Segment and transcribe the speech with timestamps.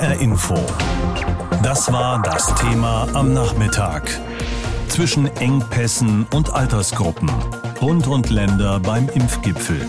[0.00, 0.54] HR Info.
[1.62, 4.18] Das war das Thema am Nachmittag.
[4.88, 7.30] Zwischen Engpässen und Altersgruppen.
[7.78, 9.86] Bund und Länder beim Impfgipfel.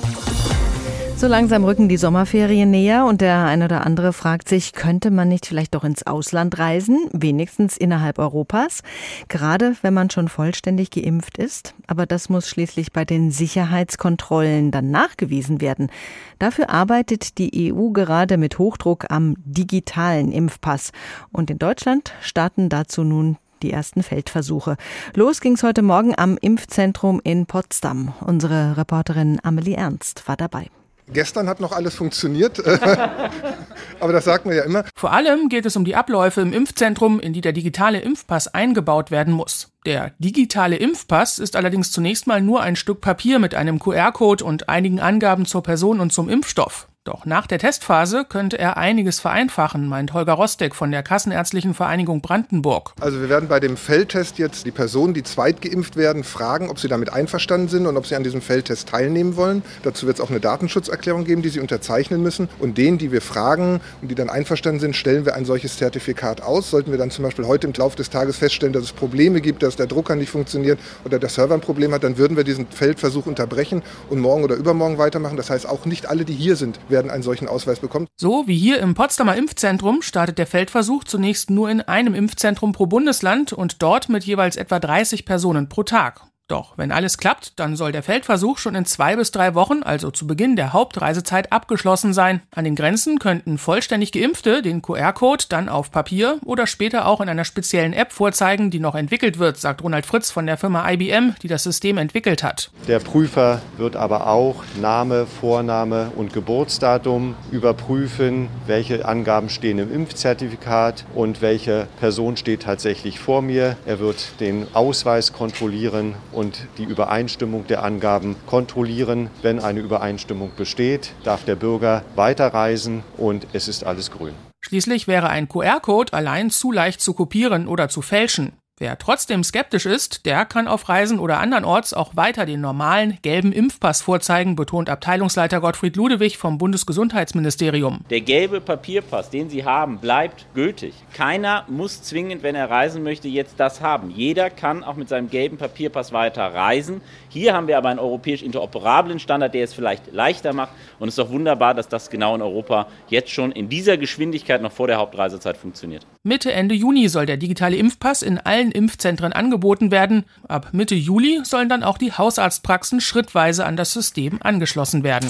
[1.22, 5.28] So langsam rücken die Sommerferien näher und der eine oder andere fragt sich, könnte man
[5.28, 8.82] nicht vielleicht doch ins Ausland reisen, wenigstens innerhalb Europas,
[9.28, 11.76] gerade wenn man schon vollständig geimpft ist.
[11.86, 15.92] Aber das muss schließlich bei den Sicherheitskontrollen dann nachgewiesen werden.
[16.40, 20.92] Dafür arbeitet die EU gerade mit Hochdruck am digitalen Impfpass.
[21.32, 24.76] Und in Deutschland starten dazu nun die ersten Feldversuche.
[25.14, 28.12] Los ging's heute Morgen am Impfzentrum in Potsdam.
[28.22, 30.72] Unsere Reporterin Amelie Ernst war dabei.
[31.08, 32.64] Gestern hat noch alles funktioniert,
[34.00, 34.86] aber das sagt man ja immer.
[34.96, 39.12] Vor allem geht es um die Abläufe im Impfzentrum, in die der digitale Impfpass eingebaut
[39.12, 39.72] werden muss.
[39.86, 44.70] Der digitale Impfpass ist allerdings zunächst mal nur ein Stück Papier mit einem QR-Code und
[44.70, 46.88] einigen Angaben zur Person und zum Impfstoff.
[47.04, 52.22] Doch nach der Testphase könnte er einiges vereinfachen, meint Holger Rostek von der Kassenärztlichen Vereinigung
[52.22, 52.94] Brandenburg.
[53.00, 56.88] Also wir werden bei dem Feldtest jetzt die Personen, die zweitgeimpft werden, fragen, ob sie
[56.88, 59.64] damit einverstanden sind und ob sie an diesem Feldtest teilnehmen wollen.
[59.82, 62.50] Dazu wird es auch eine Datenschutzerklärung geben, die sie unterzeichnen müssen.
[62.60, 66.44] Und denen, die wir fragen und die dann einverstanden sind, stellen wir ein solches Zertifikat
[66.44, 66.70] aus.
[66.70, 69.64] Sollten wir dann zum Beispiel heute im Laufe des Tages feststellen, dass es Probleme gibt,
[69.64, 72.68] dass der Drucker nicht funktioniert oder der Server ein Problem hat, dann würden wir diesen
[72.68, 75.36] Feldversuch unterbrechen und morgen oder übermorgen weitermachen.
[75.36, 78.08] Das heißt, auch nicht alle, die hier sind, werden einen solchen Ausweis bekommen.
[78.18, 82.86] So wie hier im Potsdamer Impfzentrum startet der Feldversuch zunächst nur in einem Impfzentrum pro
[82.86, 86.31] Bundesland und dort mit jeweils etwa 30 Personen pro Tag.
[86.52, 90.12] Doch wenn alles klappt, dann soll der Feldversuch schon in zwei bis drei Wochen, also
[90.12, 92.42] zu Beginn der Hauptreisezeit, abgeschlossen sein.
[92.54, 97.30] An den Grenzen könnten vollständig Geimpfte den QR-Code dann auf Papier oder später auch in
[97.30, 101.36] einer speziellen App vorzeigen, die noch entwickelt wird, sagt Ronald Fritz von der Firma IBM,
[101.42, 102.70] die das System entwickelt hat.
[102.86, 111.06] Der Prüfer wird aber auch Name, Vorname und Geburtsdatum überprüfen, welche Angaben stehen im Impfzertifikat
[111.16, 113.78] und welche Person steht tatsächlich vor mir.
[113.86, 119.30] Er wird den Ausweis kontrollieren und und die Übereinstimmung der Angaben kontrollieren.
[119.44, 124.34] Wenn eine Übereinstimmung besteht, darf der Bürger weiterreisen und es ist alles grün.
[124.62, 128.54] Schließlich wäre ein QR-Code allein zu leicht zu kopieren oder zu fälschen.
[128.82, 133.52] Wer trotzdem skeptisch ist, der kann auf Reisen oder andernorts auch weiter den normalen gelben
[133.52, 138.00] Impfpass vorzeigen, betont Abteilungsleiter Gottfried Ludewig vom Bundesgesundheitsministerium.
[138.10, 140.96] Der gelbe Papierpass, den Sie haben, bleibt gültig.
[141.14, 144.10] Keiner muss zwingend, wenn er reisen möchte, jetzt das haben.
[144.10, 147.02] Jeder kann auch mit seinem gelben Papierpass weiter reisen.
[147.30, 150.72] Hier haben wir aber einen europäisch interoperablen Standard, der es vielleicht leichter macht.
[150.98, 154.60] Und es ist doch wunderbar, dass das genau in Europa jetzt schon in dieser Geschwindigkeit
[154.60, 156.08] noch vor der Hauptreisezeit funktioniert.
[156.24, 160.26] Mitte, Ende Juni soll der digitale Impfpass in allen Impfzentren angeboten werden.
[160.48, 165.30] Ab Mitte Juli sollen dann auch die Hausarztpraxen schrittweise an das System angeschlossen werden.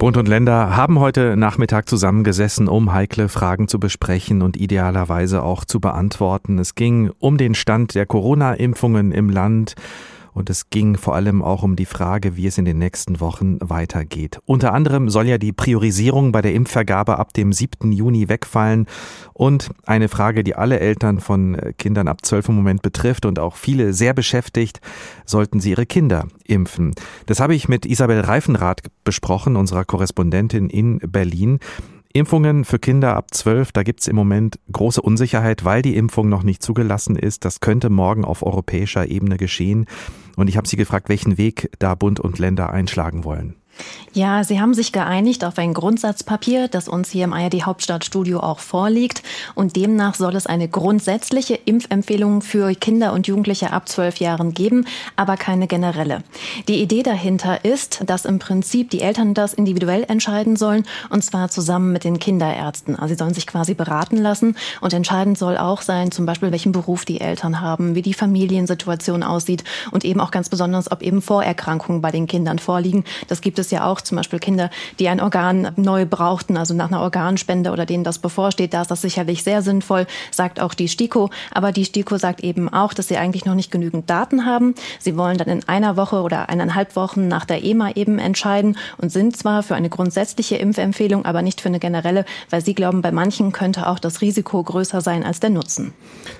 [0.00, 5.66] Bund und Länder haben heute Nachmittag zusammengesessen, um heikle Fragen zu besprechen und idealerweise auch
[5.66, 6.58] zu beantworten.
[6.58, 9.74] Es ging um den Stand der Corona-Impfungen im Land
[10.32, 13.58] und es ging vor allem auch um die Frage, wie es in den nächsten Wochen
[13.60, 14.38] weitergeht.
[14.46, 17.92] Unter anderem soll ja die Priorisierung bei der Impfvergabe ab dem 7.
[17.92, 18.86] Juni wegfallen
[19.32, 23.56] und eine Frage, die alle Eltern von Kindern ab 12 im Moment betrifft und auch
[23.56, 24.80] viele sehr beschäftigt,
[25.24, 26.92] sollten sie ihre Kinder impfen.
[27.26, 31.58] Das habe ich mit Isabel Reifenrath besprochen, unserer Korrespondentin in Berlin.
[32.12, 36.28] Impfungen für Kinder ab 12, da gibt es im Moment große Unsicherheit, weil die Impfung
[36.28, 37.44] noch nicht zugelassen ist.
[37.44, 39.86] Das könnte morgen auf europäischer Ebene geschehen.
[40.36, 43.59] Und ich habe Sie gefragt, welchen Weg da Bund und Länder einschlagen wollen.
[44.12, 48.58] Ja, Sie haben sich geeinigt auf ein Grundsatzpapier, das uns hier im ARD Hauptstadtstudio auch
[48.58, 49.22] vorliegt.
[49.54, 54.84] Und demnach soll es eine grundsätzliche Impfempfehlung für Kinder und Jugendliche ab zwölf Jahren geben,
[55.14, 56.24] aber keine generelle.
[56.66, 61.48] Die Idee dahinter ist, dass im Prinzip die Eltern das individuell entscheiden sollen und zwar
[61.48, 62.96] zusammen mit den Kinderärzten.
[62.96, 66.72] Also sie sollen sich quasi beraten lassen und entscheidend soll auch sein, zum Beispiel welchen
[66.72, 69.62] Beruf die Eltern haben, wie die Familiensituation aussieht
[69.92, 73.04] und eben auch ganz besonders, ob eben Vorerkrankungen bei den Kindern vorliegen.
[73.28, 76.88] Das gibt es ja auch zum Beispiel Kinder, die ein Organ neu brauchten, also nach
[76.88, 78.74] einer Organspende oder denen das bevorsteht.
[78.74, 81.30] Da ist das sicherlich sehr sinnvoll, sagt auch die STIKO.
[81.50, 84.74] Aber die STIKO sagt eben auch, dass sie eigentlich noch nicht genügend Daten haben.
[84.98, 89.10] Sie wollen dann in einer Woche oder eineinhalb Wochen nach der EMA eben entscheiden und
[89.10, 93.12] sind zwar für eine grundsätzliche Impfempfehlung, aber nicht für eine generelle, weil sie glauben, bei
[93.12, 95.92] manchen könnte auch das Risiko größer sein als der Nutzen.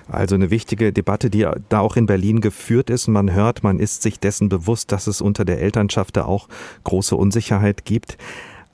[0.09, 3.09] Also eine wichtige Debatte, die da auch in Berlin geführt ist.
[3.09, 6.49] Man hört, man ist sich dessen bewusst, dass es unter der Elternschaft da auch
[6.85, 8.19] große Unsicherheit gibt.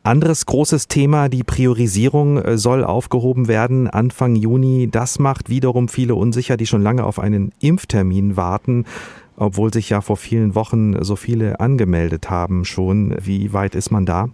[0.07, 4.89] Anderes großes Thema, die Priorisierung äh, soll aufgehoben werden Anfang Juni.
[4.89, 8.85] Das macht wiederum viele unsicher, die schon lange auf einen Impftermin warten,
[9.37, 13.17] obwohl sich ja vor vielen Wochen so viele angemeldet haben schon.
[13.21, 14.29] Wie weit ist man da?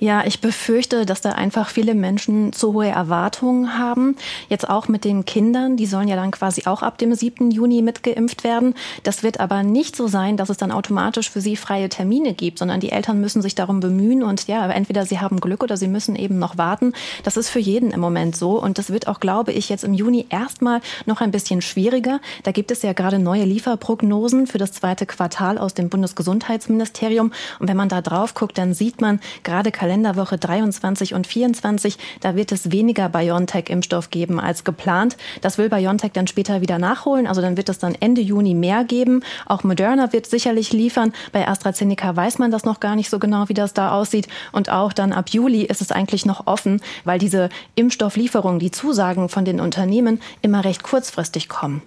[0.00, 4.16] Ja, ich befürchte, dass da einfach viele Menschen zu hohe Erwartungen haben.
[4.48, 7.50] Jetzt auch mit den Kindern, die sollen ja dann quasi auch ab dem 7.
[7.50, 8.74] Juni mitgeimpft werden.
[9.04, 12.58] Das wird aber nicht so sein, dass es dann automatisch für sie freie Termine gibt,
[12.58, 15.88] sondern die Eltern müssen sich darum bemühen und ja, entweder sie haben Glück oder sie
[15.88, 16.92] müssen eben noch warten.
[17.22, 19.94] Das ist für jeden im Moment so und das wird auch, glaube ich, jetzt im
[19.94, 22.20] Juni erstmal noch ein bisschen schwieriger.
[22.42, 27.68] Da gibt es ja gerade neue Lieferprognosen für das zweite Quartal aus dem Bundesgesundheitsministerium und
[27.68, 32.50] wenn man da drauf guckt, dann sieht man gerade Kalenderwoche 23 und 24, da wird
[32.50, 35.16] es weniger BioNTech-Impfstoff geben als geplant.
[35.40, 37.28] Das will BioNTech dann später wieder nachholen.
[37.28, 39.22] Also dann wird es dann Ende Juni mehr geben.
[39.46, 41.12] Auch Moderna wird sicherlich liefern.
[41.30, 44.26] Bei AstraZeneca weiß man das noch gar nicht so genau, wie das da aussieht.
[44.50, 49.28] Und auch dann ab Juli ist es eigentlich noch offen, weil diese Impfstofflieferungen, die Zusagen
[49.28, 51.82] von den Unternehmen immer recht kurzfristig kommen.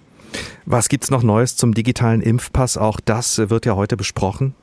[0.64, 2.78] Was gibt's noch Neues zum digitalen Impfpass?
[2.78, 4.54] Auch das wird ja heute besprochen.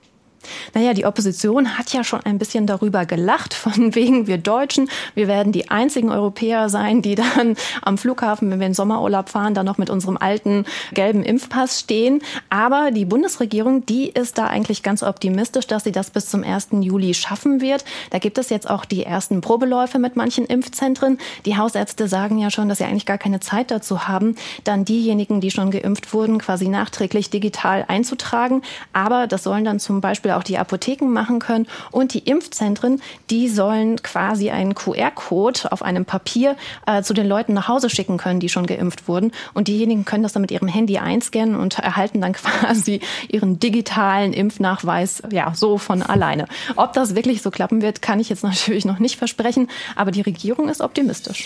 [0.73, 5.27] Naja, die Opposition hat ja schon ein bisschen darüber gelacht, von wegen wir Deutschen, wir
[5.27, 9.65] werden die einzigen Europäer sein, die dann am Flughafen, wenn wir in Sommerurlaub fahren, dann
[9.65, 12.21] noch mit unserem alten gelben Impfpass stehen.
[12.49, 16.69] Aber die Bundesregierung, die ist da eigentlich ganz optimistisch, dass sie das bis zum 1.
[16.81, 17.85] Juli schaffen wird.
[18.11, 21.17] Da gibt es jetzt auch die ersten Probeläufe mit manchen Impfzentren.
[21.45, 25.41] Die Hausärzte sagen ja schon, dass sie eigentlich gar keine Zeit dazu haben, dann diejenigen,
[25.41, 28.61] die schon geimpft wurden, quasi nachträglich digital einzutragen.
[28.93, 31.67] Aber das sollen dann zum Beispiel auch die Apotheken machen können.
[31.91, 36.55] Und die Impfzentren, die sollen quasi einen QR-Code auf einem Papier
[36.85, 39.31] äh, zu den Leuten nach Hause schicken können, die schon geimpft wurden.
[39.53, 44.33] Und diejenigen können das dann mit ihrem Handy einscannen und erhalten dann quasi ihren digitalen
[44.33, 46.47] Impfnachweis ja so von alleine.
[46.75, 50.21] Ob das wirklich so klappen wird, kann ich jetzt natürlich noch nicht versprechen, aber die
[50.21, 51.45] Regierung ist optimistisch.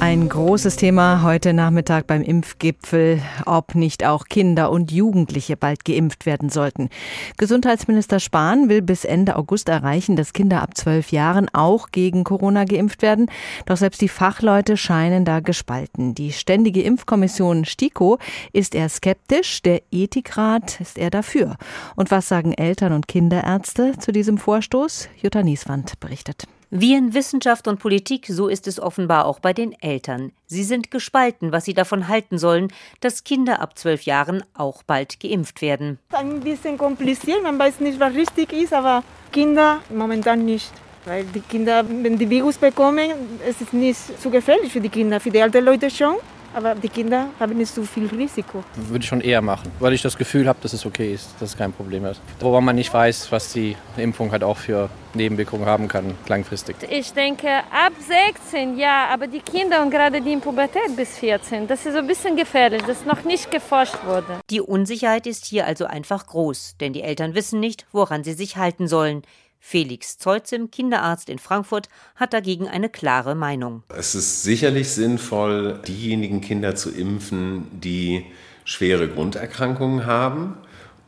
[0.00, 6.26] Ein großes Thema heute Nachmittag beim Impfgipfel, ob nicht auch Kinder und Jugendliche bald geimpft
[6.26, 6.90] werden sollten.
[7.36, 12.64] Gesundheitsminister Spahn will bis Ende August erreichen, dass Kinder ab zwölf Jahren auch gegen Corona
[12.64, 13.30] geimpft werden.
[13.66, 16.14] Doch selbst die Fachleute scheinen da gespalten.
[16.14, 18.18] Die Ständige Impfkommission STIKO
[18.52, 21.56] ist eher skeptisch, der Ethikrat ist eher dafür.
[21.96, 25.08] Und was sagen Eltern und Kinderärzte zu diesem Vorstoß?
[25.22, 26.46] Jutta Nieswand berichtet.
[26.76, 30.32] Wie in Wissenschaft und Politik, so ist es offenbar auch bei den Eltern.
[30.46, 35.20] Sie sind gespalten, was sie davon halten sollen, dass Kinder ab zwölf Jahren auch bald
[35.20, 36.00] geimpft werden.
[36.10, 40.72] Ein bisschen kompliziert, man weiß nicht, was richtig ist, aber Kinder momentan nicht.
[41.04, 43.08] Weil die Kinder, wenn die Virus bekommen,
[43.48, 46.16] es ist nicht so gefährlich für die Kinder, für die alten Leute schon.
[46.54, 48.62] Aber die Kinder haben nicht so viel Risiko.
[48.76, 51.50] Würde ich schon eher machen, weil ich das Gefühl habe, dass es okay ist, dass
[51.50, 52.20] es kein Problem ist.
[52.38, 56.76] Wobei man nicht weiß, was die Impfung halt auch für Nebenwirkungen haben kann, langfristig.
[56.88, 61.66] Ich denke, ab 16, ja, aber die Kinder und gerade die in Pubertät bis 14,
[61.66, 64.40] das ist so ein bisschen gefährlich, das ist noch nicht geforscht wurde.
[64.50, 68.56] Die Unsicherheit ist hier also einfach groß, denn die Eltern wissen nicht, woran sie sich
[68.56, 69.22] halten sollen.
[69.66, 73.82] Felix Zeuzim, Kinderarzt in Frankfurt, hat dagegen eine klare Meinung.
[73.88, 78.26] Es ist sicherlich sinnvoll, diejenigen Kinder zu impfen, die
[78.66, 80.58] schwere Grunderkrankungen haben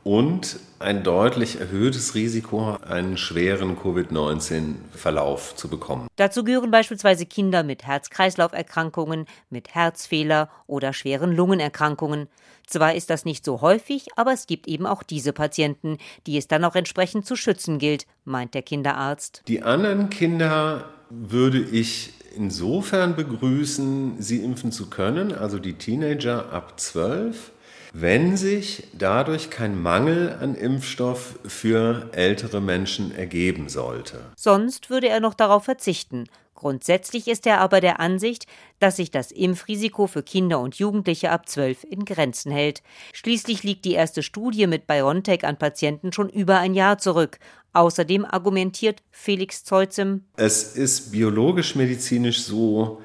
[0.06, 6.06] und ein deutlich erhöhtes Risiko, einen schweren Covid-19-Verlauf zu bekommen.
[6.14, 12.29] Dazu gehören beispielsweise Kinder mit Herz-Kreislauf-Erkrankungen, mit Herzfehler oder schweren Lungenerkrankungen.
[12.69, 15.99] Zwar ist das nicht so häufig, aber es gibt eben auch diese Patienten,
[16.29, 19.43] die es dann auch entsprechend zu schützen gilt, meint der Kinderarzt.
[19.49, 26.79] Die anderen Kinder würde ich insofern begrüßen, sie impfen zu können, also die Teenager ab
[26.79, 27.51] 12
[27.98, 34.20] wenn sich dadurch kein Mangel an Impfstoff für ältere Menschen ergeben sollte.
[34.36, 36.24] Sonst würde er noch darauf verzichten.
[36.55, 38.46] Grundsätzlich ist er aber der Ansicht,
[38.81, 42.82] dass sich das Impfrisiko für Kinder und Jugendliche ab 12 in Grenzen hält.
[43.15, 47.38] Schließlich liegt die erste Studie mit BioNTech an Patienten schon über ein Jahr zurück.
[47.72, 53.00] Außerdem argumentiert Felix Zeuzem, es ist biologisch-medizinisch so,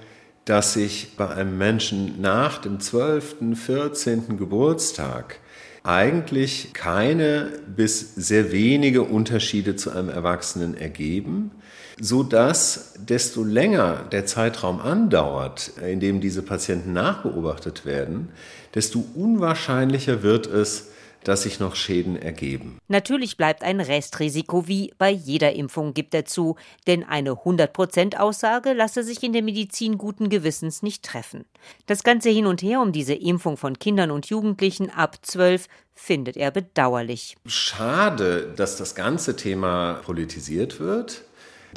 [0.46, 4.38] dass sich bei einem Menschen nach dem 12., 14.
[4.38, 5.40] Geburtstag
[5.84, 11.52] eigentlich keine bis sehr wenige Unterschiede zu einem Erwachsenen ergeben,
[12.00, 18.30] so dass desto länger der Zeitraum andauert, in dem diese Patienten nachbeobachtet werden,
[18.74, 20.90] desto unwahrscheinlicher wird es,
[21.24, 22.80] dass sich noch Schäden ergeben.
[22.88, 26.56] Natürlich bleibt ein Restrisiko wie bei jeder Impfung, gibt er zu,
[26.88, 31.46] denn eine 100%-Aussage lasse sich in der Medizin guten Gewissens nicht treffen.
[31.86, 36.38] Das ganze Hin und Her um diese Impfung von Kindern und Jugendlichen ab 12 findet
[36.38, 37.36] er bedauerlich.
[37.46, 41.24] Schade, dass das ganze Thema politisiert wird.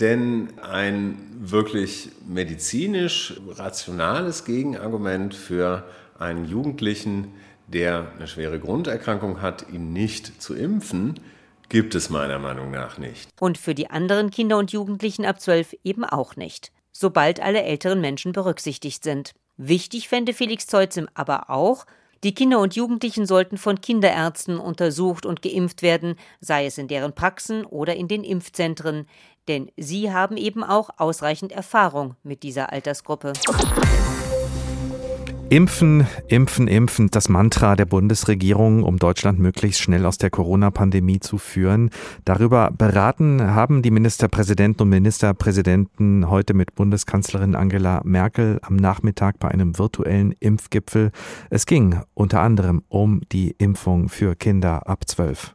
[0.01, 5.85] Denn ein wirklich medizinisch rationales Gegenargument für
[6.19, 7.33] einen Jugendlichen
[7.75, 11.21] der eine schwere Grunderkrankung hat, ihn nicht zu impfen,
[11.69, 13.29] gibt es meiner Meinung nach nicht.
[13.41, 18.01] Und für die anderen Kinder und Jugendlichen ab 12 eben auch nicht, sobald alle älteren
[18.01, 19.33] Menschen berücksichtigt sind.
[19.57, 21.85] Wichtig fände Felix Zeuzim aber auch,
[22.23, 27.15] die Kinder und Jugendlichen sollten von Kinderärzten untersucht und geimpft werden, sei es in deren
[27.15, 29.07] Praxen oder in den Impfzentren,
[29.47, 33.35] denn sie haben eben auch ausreichend Erfahrung mit dieser Altersgruppe.
[35.55, 41.39] Impfen, impfen, impfen, das Mantra der Bundesregierung, um Deutschland möglichst schnell aus der Corona-Pandemie zu
[41.39, 41.91] führen.
[42.25, 49.47] Darüber beraten haben die Ministerpräsidenten und Ministerpräsidenten heute mit Bundeskanzlerin Angela Merkel am Nachmittag bei
[49.47, 51.13] einem virtuellen Impfgipfel.
[51.51, 55.55] Es ging unter anderem um die Impfung für Kinder ab 12.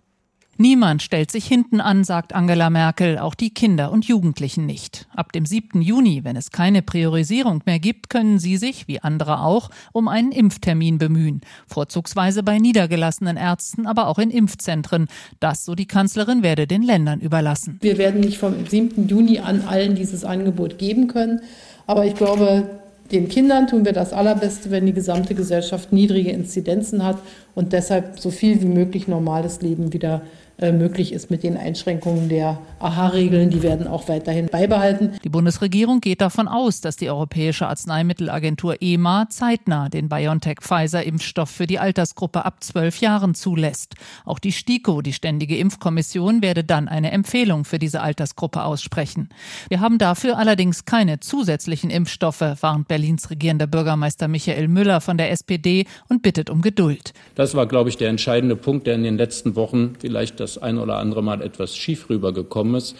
[0.61, 5.07] Niemand stellt sich hinten an, sagt Angela Merkel, auch die Kinder und Jugendlichen nicht.
[5.15, 5.81] Ab dem 7.
[5.81, 10.33] Juni, wenn es keine Priorisierung mehr gibt, können sie sich, wie andere auch, um einen
[10.33, 11.39] Impftermin bemühen.
[11.65, 15.07] Vorzugsweise bei niedergelassenen Ärzten, aber auch in Impfzentren.
[15.39, 17.77] Das, so die Kanzlerin, werde den Ländern überlassen.
[17.79, 19.07] Wir werden nicht vom 7.
[19.07, 21.39] Juni an allen dieses Angebot geben können.
[21.87, 22.81] Aber ich glaube,
[23.13, 27.17] den Kindern tun wir das Allerbeste, wenn die gesamte Gesellschaft niedrige Inzidenzen hat
[27.55, 30.21] und deshalb so viel wie möglich normales Leben wieder
[30.61, 33.49] möglich ist mit den Einschränkungen der AHA-Regeln.
[33.49, 35.13] Die werden auch weiterhin beibehalten.
[35.23, 41.79] Die Bundesregierung geht davon aus, dass die Europäische Arzneimittelagentur EMA zeitnah den BioNTech-Pfizer-Impfstoff für die
[41.79, 43.95] Altersgruppe ab zwölf Jahren zulässt.
[44.25, 49.29] Auch die STIKO, die Ständige Impfkommission, werde dann eine Empfehlung für diese Altersgruppe aussprechen.
[49.69, 55.31] Wir haben dafür allerdings keine zusätzlichen Impfstoffe, warnt Berlins regierender Bürgermeister Michael Müller von der
[55.31, 57.13] SPD und bittet um Geduld.
[57.35, 60.61] Das war, glaube ich, der entscheidende Punkt, der in den letzten Wochen vielleicht das das
[60.61, 62.95] ein oder andere Mal etwas schief rübergekommen ist.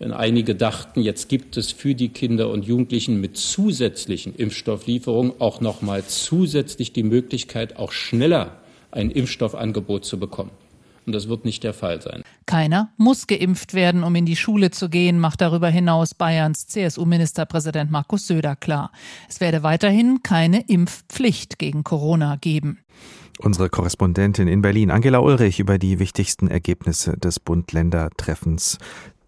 [0.00, 5.80] Einige dachten, jetzt gibt es für die Kinder und Jugendlichen mit zusätzlichen Impfstofflieferungen auch noch
[5.80, 8.56] mal zusätzlich die Möglichkeit, auch schneller
[8.90, 10.50] ein Impfstoffangebot zu bekommen.
[11.06, 12.22] Und das wird nicht der Fall sein.
[12.46, 17.90] Keiner muss geimpft werden, um in die Schule zu gehen, macht darüber hinaus Bayerns CSU-Ministerpräsident
[17.90, 18.92] Markus Söder klar.
[19.28, 22.78] Es werde weiterhin keine Impfpflicht gegen Corona geben.
[23.42, 28.78] Unsere Korrespondentin in Berlin, Angela Ulrich, über die wichtigsten Ergebnisse des Bund-Länder-Treffens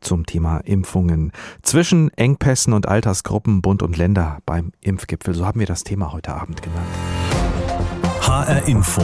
[0.00, 1.33] zum Thema Impfungen.
[1.62, 5.35] Zwischen Engpässen und Altersgruppen Bund und Länder beim Impfgipfel.
[5.35, 6.87] So haben wir das Thema heute Abend genannt.
[8.21, 9.02] HR Info.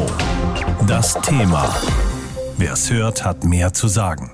[0.86, 1.74] Das Thema.
[2.56, 4.30] Wer es hört, hat mehr zu sagen.